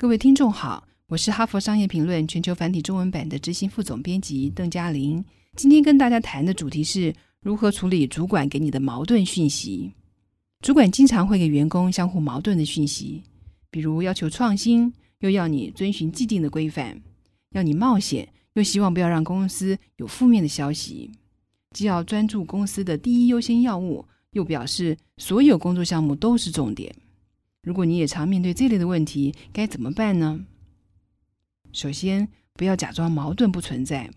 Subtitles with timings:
[0.00, 5.24] 各位听众好，我是哈佛商业评论全球繁体中文版的执行副总编辑邓嘉玲。
[5.56, 9.90] 今天跟大家谈的主题是如何处理主管给你的矛盾讯息。
[10.60, 13.24] 主管经常会给员工相互矛盾的讯息，
[13.72, 16.94] 比如要求创新，又要你遵循既定的规范；
[17.50, 21.10] 要你冒险，又希望不要让公司有负面的消息；
[21.74, 26.94] 既要专注公司的第一优先要务，又表示所有工作项目都是重点。
[27.68, 30.46] 如果你也常面对这类的问题，该怎么办呢？
[31.70, 34.10] 首先，不要假装矛盾不存在，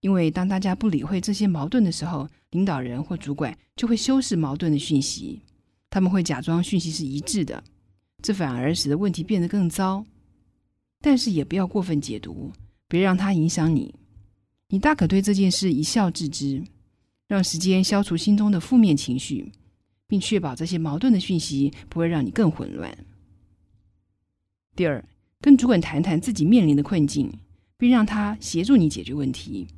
[0.00, 5.40] 因为当大家不理会这些矛盾的时候，领导人或主管就会修饰矛盾的讯息，
[5.88, 7.64] 他们会假装讯息是一致的，
[8.22, 10.04] 这反而使得问题变得更糟。
[11.00, 12.52] 但是也不要过分解读，
[12.86, 13.94] 别让它影响你。
[14.68, 16.62] 你大可对这件事一笑置之，
[17.26, 19.50] 让时间消除心中的负面情绪。
[20.10, 22.92] 并确保这些矛盾的讯息不会让你更混乱。
[24.74, 25.04] 第二，
[25.40, 27.32] 跟主管谈谈自己面临的困境，
[27.76, 29.68] 并让他协助你解决问题，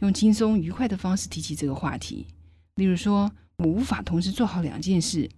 [0.00, 2.24] 用轻松愉快的方式提起这个话题。
[2.76, 5.28] 例如说：“我无法同时做好两件事，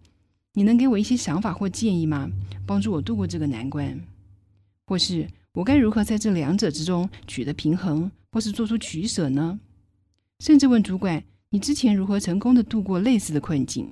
[0.52, 2.30] 你能给我一些想法或建议吗？
[2.66, 3.98] 帮助我度过这个难关。”
[4.86, 9.58] 或是我该如何在这两者之中取得平衡，或是做出取舍呢？
[10.40, 13.88] 甚至问主管：“你之前如何成功的度过类似的困境？”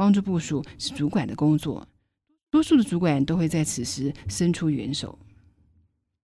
[0.00, 1.86] 帮助部署是主管的工作，
[2.50, 5.18] 多数的主管都会在此时伸出援手。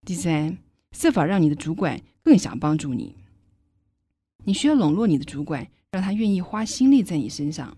[0.06, 0.56] 第三，
[0.92, 3.14] 设法让你的主管更想帮助你。
[4.44, 7.76] 你需要笼络你的主管，让他愿意花心力在你身上。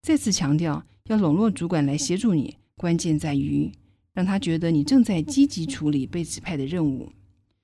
[0.00, 3.72] 再次强调，要笼络主管来协助你，关键在于
[4.12, 7.10] 让他觉得你正在积极处理被指派的任务。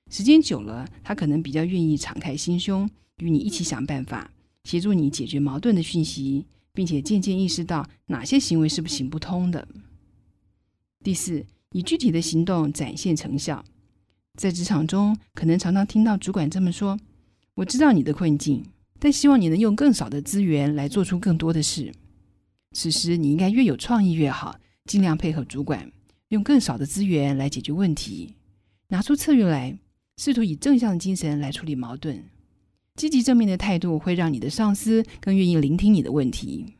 [0.09, 4.29] 时间久了，他可能比较愿意敞开心胸，与你一起想办法，
[4.65, 6.45] 协助你解决矛盾的讯息。
[6.73, 9.67] 并且渐渐意识到哪些行为是不行不通的。
[11.03, 13.63] 第四，以具体的行动展现成效。
[14.35, 16.99] 在职场中，可能常常听到主管这么说
[17.55, 18.65] ：“我知道你的困境，
[18.99, 21.93] 但希望你能用更少的资源来做出更多的事。”
[22.75, 25.91] 此时，你应该越有创意越好，尽量配合主管，
[26.29, 28.33] 用更少的资源来解决问题，
[28.87, 29.77] 拿出策略来，
[30.17, 32.23] 试图以正向的精神来处理矛盾。
[32.95, 36.75] 积极正面的态度会让你的上司更愿意聆听你的问题，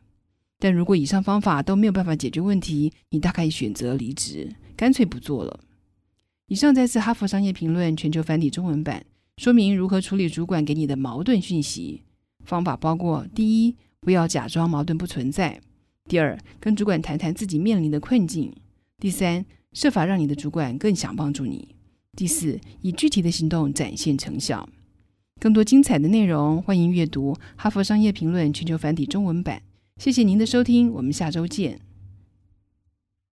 [0.60, 5.60] 但如果以上方法都没有办法解决问题，你大可以选择离职，干脆不做了。
[6.48, 9.04] 以上再次哈佛商业评论全球繁体中文版
[9.38, 12.04] 说明如何处理主管给你的矛盾讯息。
[12.46, 15.60] 方法包括：第一，不要假装矛盾不存在；
[16.08, 18.52] 第二，跟主管谈谈自己面临的困境；
[19.00, 21.70] 第三，设法让你的主管更想帮助你；
[22.16, 24.70] 第四，以具体的行动展现成效。
[25.40, 29.62] 更多精彩的内容，欢迎阅读《哈佛商业评论》全球繁体中文版。
[29.98, 31.80] 谢谢您的收听，我们下周见。